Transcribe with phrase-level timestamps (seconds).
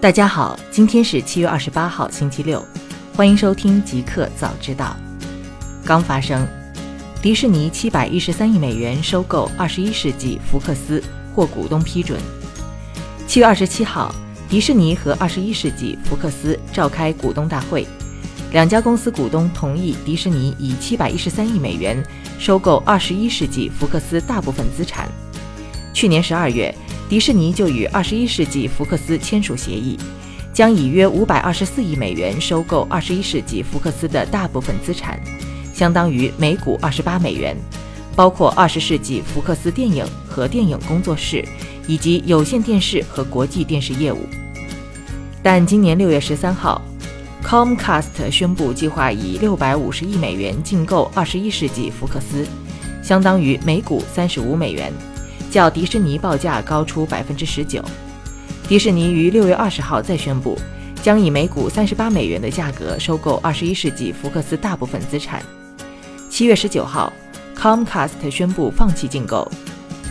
[0.00, 2.66] 大家好，今天是七月二十八号，星期六，
[3.14, 4.96] 欢迎收听极客早知道。
[5.84, 6.48] 刚发生，
[7.20, 12.18] 迪士尼七百一十三亿美元收购二十一世纪福克斯获股东批准。
[13.26, 14.10] 七月二十七号，
[14.48, 17.86] 迪士尼和二十一世纪福克斯召开股东大会，
[18.52, 22.02] 两家公司股东同意迪士尼以七百一十三亿美元
[22.38, 25.06] 收购二十一世纪福克斯大部分资产。
[25.92, 26.74] 去年十二月。
[27.10, 29.98] 迪士尼就与二十一世纪福克斯签署协议，
[30.52, 35.20] 将以约五百二十四亿美元收购二十一世纪福克斯的大部分资产，
[35.74, 37.56] 相当于每股二十八美元，
[38.14, 41.44] 包括二十世纪福克斯电影和电影工作室，
[41.88, 44.20] 以及有线电视和国际电视业务。
[45.42, 46.80] 但今年六月十三号
[47.42, 52.46] ，Comcast 宣布计划以六百五十亿美元竞购二十一世纪福克斯，
[53.02, 54.92] 相当于每股三十五美元。
[55.50, 57.84] 较迪士尼报价高出百分之十九。
[58.68, 60.56] 迪士尼于六月二十号再宣布，
[61.02, 65.42] 将以每股三十八美元的价格收购二十一世纪福克斯大部分资产。
[66.30, 67.12] 七月十九号
[67.56, 69.50] ，Comcast 宣布放弃竞购。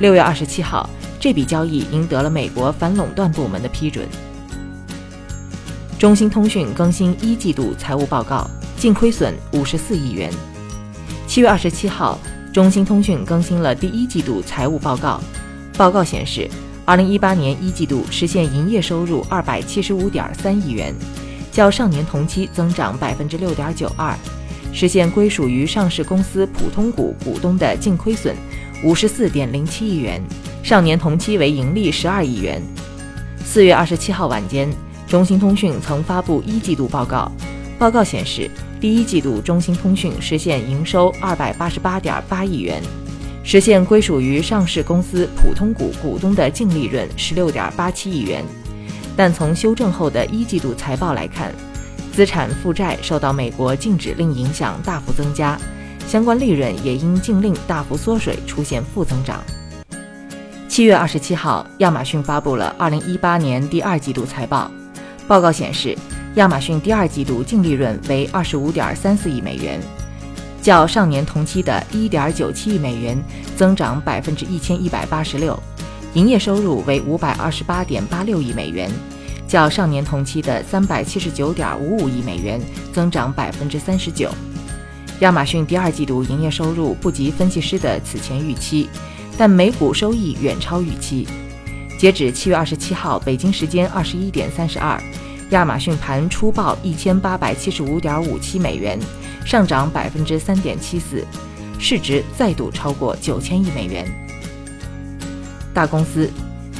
[0.00, 4.06] 六月二十七号，这笔交易赢得了美国反垄断部门的批准。
[5.98, 10.30] 中兴通讯更新一季度财务报告，净亏损五十四亿元。
[11.26, 12.18] 七月二十七号。
[12.52, 15.18] 中兴通讯更新了第一季度财务报告，
[15.74, 16.46] 报告显示，
[16.84, 20.94] 二零一八年一季度实现营业收入二百七十五点三亿元，
[21.50, 24.14] 较上年同期增长百分之六点九二，
[24.70, 28.36] 实现归属于上市公司普通股股东的净亏损
[28.84, 30.22] 五十四点零七亿元，
[30.62, 32.60] 上年同期为盈利十二亿元。
[33.42, 34.70] 四月二十七号晚间，
[35.08, 37.32] 中兴通讯曾发布一季度报告，
[37.78, 38.50] 报告显示。
[38.80, 42.82] 第一季度，中兴通讯实现营收二百八十八点八亿元，
[43.44, 48.44] 实现归属于上市公司普通股股东的净利润十六点八七亿元。
[49.16, 51.54] 但从修正后的一季度财报来看，
[52.12, 55.56] 资产负债受到美国禁止令影响大幅增加，
[56.08, 59.40] 相关利润也因禁令大幅缩水出现负增长。
[60.68, 64.68] 七月二十七号，亚马逊发布了二零一八年第二季度财报，
[65.28, 65.96] 报告显示。
[66.36, 69.78] 亚马逊第二季度净利润为二十五点三四亿美元，
[70.62, 73.22] 较上年同期的一点九七亿美元
[73.54, 75.54] 增长百分之一千一百八十六；
[76.14, 78.90] 营业收入为五百二十八点八六亿美元，
[79.46, 82.58] 较上年同期的三百七十九点五五亿美元
[82.94, 84.30] 增长百分之三十九。
[85.20, 88.88] 亚马逊第二季度营业收入不及分析师的此前预期，
[89.36, 91.28] 但每股收益远超预期。
[91.98, 94.98] 截止七月二十七号，北京时间二十一点三十二。
[95.52, 98.98] 亚马逊盘初报一千八百七十五点五七美元，
[99.44, 101.26] 上涨百分之三点七四，
[101.78, 104.10] 市值再度超过九千亿美元。
[105.74, 106.30] 大公司，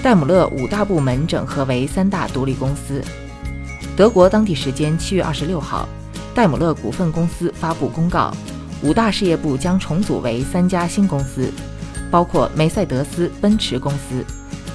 [0.02, 3.04] 戴姆勒五大部门整合为三大独立公司。
[3.94, 5.86] 德国当地时间七月二十六号，
[6.34, 8.34] 戴姆勒股份公司发布公告，
[8.82, 11.52] 五大事业部将重组为三家新公司，
[12.10, 14.24] 包括梅赛德斯奔驰公司、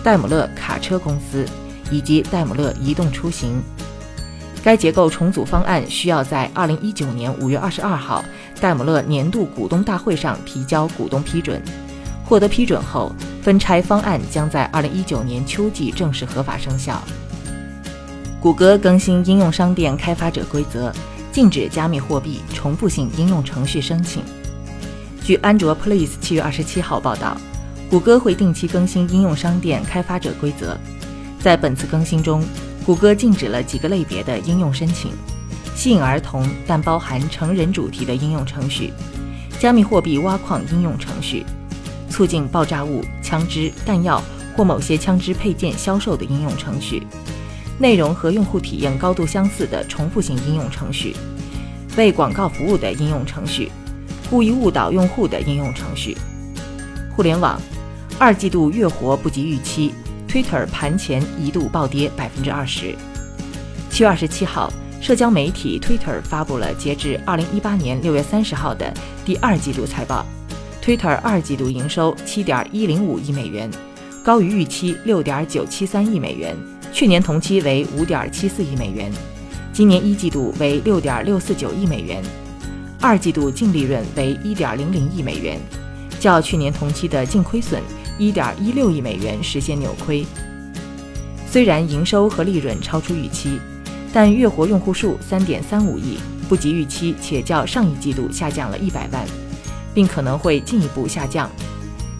[0.03, 1.43] 戴姆勒卡车公司
[1.89, 3.59] 以及戴姆勒移动出行。
[4.67, 8.21] 该结构重组方案需要在二零一九年五月二十二号
[8.59, 11.61] 戴姆勒年度股东大会上提交股东批准。
[12.25, 17.01] 获得批准后，分拆方案将在二零一九年秋季正式合法生效。
[18.41, 20.91] 谷歌更新应用商店开发者规则，
[21.31, 24.21] 禁止加密货币重复性应用程序申请。
[25.23, 27.37] 据安卓 Police 七月二十七号报道，
[27.89, 30.77] 谷歌会定期更新应用商店开发者规则，
[31.39, 32.43] 在本次更新中。
[32.87, 35.11] 谷歌禁止了几个类别的应用申请：
[35.75, 38.93] 吸引儿童但包含成人主题的应用程序、
[39.59, 41.45] 加密货币挖矿应用程序、
[42.09, 44.23] 促进爆炸物、枪支、弹药
[44.55, 47.05] 或某些枪支配件销售的应用程序、
[47.77, 51.13] 内容和用户体验高度相似的重复性应用程序、
[51.97, 53.69] 为广告服务的应用程序、
[54.29, 56.17] 故意误导用户的应用程序。
[57.13, 57.61] 互联网
[58.17, 59.93] 二季度月活不及预期。
[60.27, 62.93] Twitter 盘前一度暴跌百分之二十。
[63.89, 68.93] 七月二十七号，社交媒体 Twitter 发布了截至二零一八年六月三十号的
[69.25, 70.25] 第二季度财报。
[70.83, 73.69] Twitter 二季度营收七点一零五亿美元，
[74.23, 76.55] 高于预期六点九七三亿美元，
[76.93, 79.11] 去年同期为五点七四亿美元，
[79.73, 82.23] 今年一季度为六点六四九亿美元，
[83.01, 85.59] 二季度净利润为一点零零亿美元，
[86.19, 87.81] 较去年同期的净亏损。
[88.17, 90.25] 一点一六亿美元实现扭亏。
[91.49, 93.59] 虽然营收和利润超出预期，
[94.13, 96.17] 但月活用户数三点三五亿，
[96.49, 99.25] 不及预期，且较上一季度下降了一百万，
[99.93, 101.49] 并可能会进一步下降。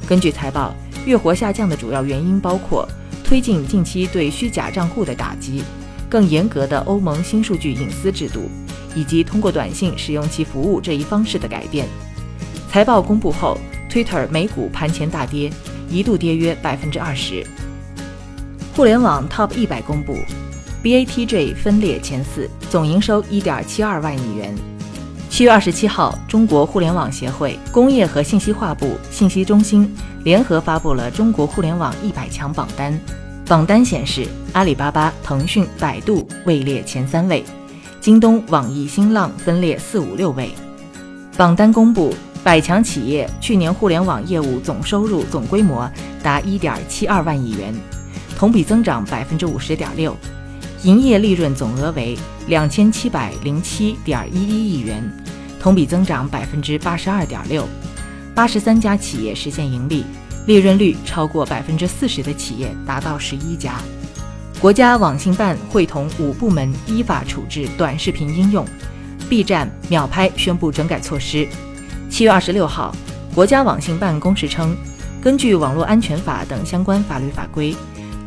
[0.08, 0.74] 根据财报，
[1.06, 2.88] 月活下降的主要原因包括
[3.24, 5.62] 推进近期对虚假账户的打击，
[6.10, 8.50] 更严格的欧盟新数据隐私制度，
[8.96, 11.86] 以及通过短信使用其服务这一方式的改变。
[12.70, 13.58] 财报公布后
[13.92, 15.52] ，Twitter 美股盘前大跌，
[15.90, 17.46] 一度跌约百分之二十。
[18.76, 20.16] 互联网 Top 一百公布
[20.84, 24.54] ，BATJ 分列前四，总营收一点七二万亿元。
[25.30, 29.92] 七月二十七号，中国互联网协会、工业和信息化部信息中心
[30.24, 32.98] 联合发布了中国互联网一百强榜单。
[33.46, 37.44] 榜单显示，阿里巴巴、腾讯、百度位列前三位，
[38.00, 40.52] 京东、网易、新浪分列四五六位。
[41.36, 42.14] 榜单公布。
[42.48, 45.92] 百强企业去年互联网业务总收入总规模
[46.24, 47.76] 达一点七二万亿元，
[48.38, 50.16] 同比增长百分之五十点六，
[50.84, 52.18] 营业利润总额为
[52.48, 55.04] 两千七百零七点一一亿元，
[55.60, 57.68] 同比增长百分之八十二点六。
[58.34, 60.06] 八十三家企业实现盈利，
[60.46, 63.74] 利润率超过百分之四十的企业达到十一家。
[64.62, 68.66] 国家网信办会同五部门依法处置短视频应用
[69.28, 71.46] ，B 站、秒拍宣布整改措施。
[72.10, 72.96] 七月二十六号，
[73.36, 74.76] 国家网信办公示称，
[75.22, 77.76] 根据《网络安全法》等相关法律法规，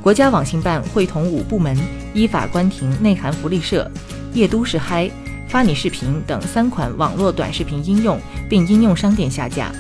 [0.00, 1.76] 国家网信办会同五部门
[2.14, 3.90] 依法关停内涵福利社、
[4.32, 5.10] 夜都市嗨、
[5.48, 9.72] 发你视频等三款网络短视频应用，并应用商店下架，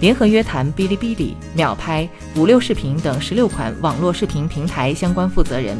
[0.00, 2.06] 联合约谈哔哩哔哩、秒拍、
[2.36, 5.78] 五六视频等十六款网络视频平台相关负责人，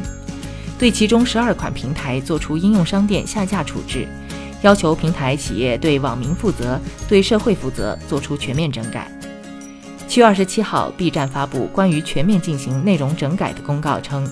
[0.78, 4.08] 对其中十二款平台作出应用商店下架处置。
[4.64, 9.06] 要求平台企业对网民负责、对社会负责，做出全面整改。
[10.08, 14.26] 七月二十七号，B 站发布关于全面进行内容整改的公告称，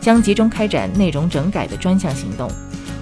[0.00, 2.50] 将集中开展内容整改的专项行动，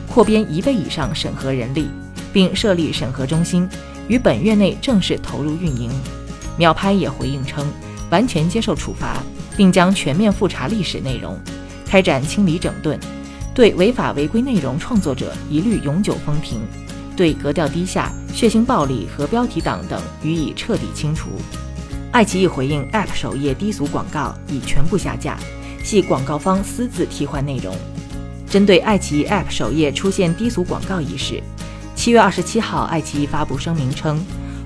[0.06, 1.88] 扩编一倍以上审核人力，
[2.30, 3.66] 并设立审核中心，
[4.06, 5.90] 于本月内正式投入运营。
[6.58, 7.66] 秒拍也回应称，
[8.10, 9.22] 完全接受处罚，
[9.56, 11.40] 并将全面复查历史内容，
[11.86, 13.00] 开展清理整顿。
[13.56, 16.60] 对违法违规内容创作者一律永久封停，
[17.16, 21.30] 对格调低下、血腥暴力和标题党等予以彻底清除。
[22.12, 25.38] 爱奇艺回应 App 首页低俗广告已全部下架，
[25.82, 27.74] 系广告方私自替换内容。
[28.46, 31.42] 针对爱奇艺 App 首页出现低俗广告一事，
[31.94, 34.22] 七月二十七号，爱奇艺发布声明称，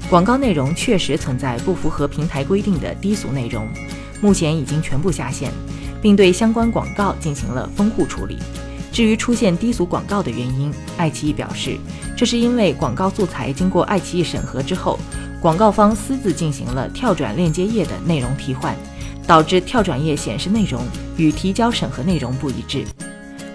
[0.08, 3.68] 广告内容确实存在不符合平台规定的低俗内容，
[4.20, 5.52] 目前已经全部下线，
[6.02, 8.36] 并对相关广告进行了封户处理。
[8.92, 11.78] 至于出现低俗广告的原因，爱奇艺表示，
[12.16, 14.98] 这是因为广告素材经过爱奇艺审核之后，
[15.40, 18.76] 广告方私自进行了跳转链接页的内容替换，
[19.26, 20.82] 导致跳转页显示内容
[21.16, 22.84] 与提交审核内容不一致。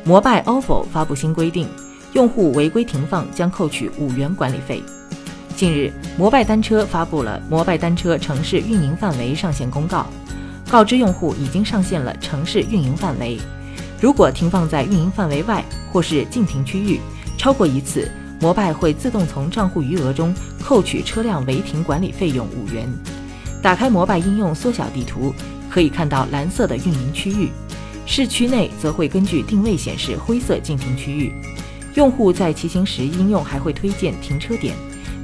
[0.04, 1.68] 摩拜 ofo 发布新规定，
[2.14, 4.82] 用户违规停放将扣取五元管理费。
[5.56, 10.06] 近日，摩拜单车发布了摩拜单车城市运营范围上线公告，
[10.70, 13.38] 告知用户已经上线了城市运营范围。
[14.00, 17.00] 如果停放在运营范围外或是禁停区域
[17.38, 18.10] 超过一次，
[18.40, 22.88] 摩拜会自动从账户余额中扣取车辆违停管理费用五元。
[23.62, 25.34] 打开摩拜应用缩小地图，
[25.70, 27.50] 可以看到蓝色的运营区域，
[28.06, 31.34] 市区内则会根据定位显示灰色禁停区域。
[31.96, 34.76] 用户在骑行时，应用还会推荐停车点，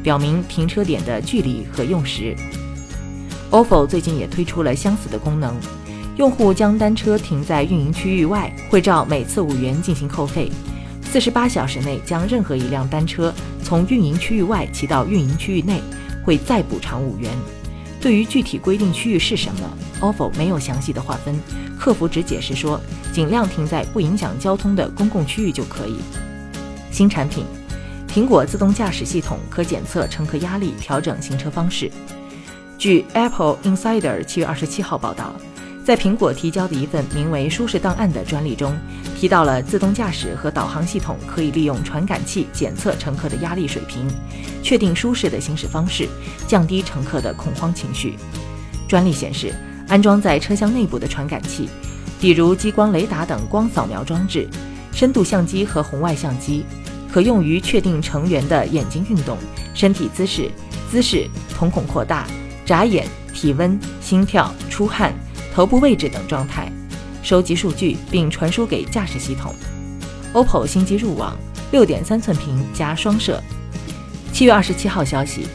[0.02, 2.36] 表明停车点的距离和用时。
[3.52, 5.54] ofo 最近也推出了相似的功能。
[6.18, 10.52] 用户将单车停在运营区域外，会照每次五元进行扣费。
[11.04, 15.82] 四十八小时内将任何一辆单车从运营区域外骑到运营区域内，
[16.24, 17.32] 会再补偿五元。
[18.00, 21.40] 对于具体规定区域是什么，ofo 没有详细的划分，
[21.80, 22.80] 客服只解释说，
[23.14, 25.98] 尽量停在不影响交通的公共区域就可以。
[26.92, 27.46] 新产品，
[28.08, 31.92] 苹果自动驾驶系统可检测乘客压力，调整行车方式。
[32.78, 35.34] 据 Apple Insider 七月二十七号报道。
[35.84, 38.78] 在苹果提交的一份名为“舒适档案”的专利中，
[39.18, 44.08] 提到了自动驾驶和导航系统可以利用传感器检测乘客的压力水平，
[44.62, 46.08] 确定舒适的行驶方式，
[46.48, 48.16] 降低乘客的恐慌情绪。
[48.88, 49.52] 专利显示，
[49.88, 51.68] 安装在车厢内部的传感器，
[52.20, 54.48] 比如激光雷达等光扫描装置、
[54.94, 56.64] 深度相机和红外相机，
[57.12, 59.36] 可用于确定成员的眼睛运动、
[59.74, 60.52] 身体姿势、
[60.92, 62.28] 姿势、瞳孔扩大、
[62.68, 65.12] 眨眼、体温、心跳、出汗。
[65.54, 66.72] 头部位置等状态，
[67.22, 69.54] 收集数据并传输给驾驶系统。
[70.34, 71.36] OPPO 新机入网，
[71.72, 73.42] 六点三寸屏加双摄。
[74.32, 75.46] 七月二十七号消息，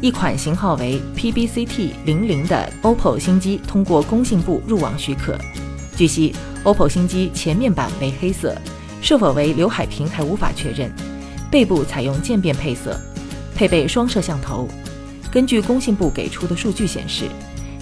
[0.00, 5.38] 一款型号为 PBCT 零零的 OPPO 新机通过工信部入网许可。
[5.94, 6.34] 据悉
[6.64, 8.56] ，OPPO 新机前面板为黑色，
[9.02, 10.90] 是否为刘海屏还无法确认。
[11.50, 12.98] 背部采用渐变配色，
[13.54, 14.66] 配备双摄像头。
[15.30, 17.28] 根据工信部给出的数据显示。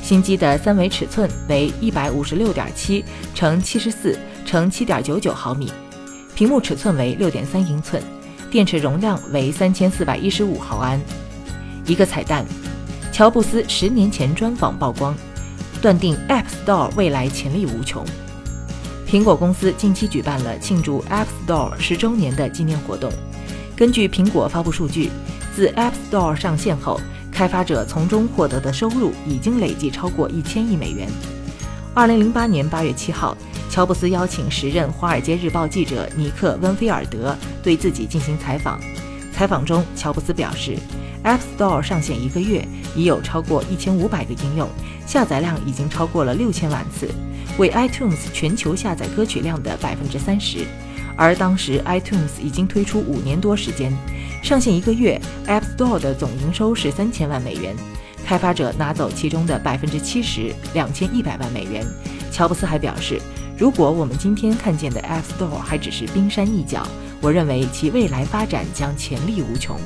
[0.03, 3.05] 新机的三维尺寸为一百五十六点七
[3.35, 5.73] 乘七十四乘七点九九毫米，
[6.35, 8.03] 屏幕尺寸为六点三英寸，
[8.51, 11.01] 电池容量为三千四百一十五毫安。
[11.87, 12.45] 一个彩蛋：
[13.13, 15.15] 乔布斯十年前专访曝光，
[15.81, 18.05] 断定 App Store 未来潜力无穷。
[19.09, 23.13] 苹果公司近期举办了庆祝 App Store 十周年的纪念活动。
[23.77, 25.11] 根据苹果发布数据，
[25.55, 27.01] 自 App Store 上线后，
[27.33, 31.09] 开发者从中获得的收入已经累计超过一千亿美元。
[31.95, 33.37] 二零零八年八月七号，
[33.71, 38.79] 乔布斯邀请时任《华尔街日报》记者尼克温菲尔德对自己进行采访。
[39.33, 40.77] 采访中，乔布斯表示
[41.25, 44.69] ，App Store 上线一个月，已有超过一千五百个应用，
[45.07, 47.09] 下载量已经超过了六千万次。
[47.59, 50.67] 为 iTunes 全球下载歌曲量的百分之三十，
[51.23, 53.97] 而当时 iTunes 已经推出五年多时间，
[54.43, 57.77] 上线一个月，App Store 的总营收是三千万美元，
[58.27, 61.87] 开发者拿走其中的百分之七十，两千一百万美元。
[62.33, 63.23] 乔布斯还表示，
[63.57, 66.85] 如果我们今天看见的 App Store 还只是冰山一角，
[67.21, 69.79] 我认为其未来发展将潜力无穷。